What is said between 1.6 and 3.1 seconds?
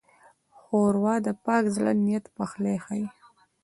زړه نیت پخلی ښيي.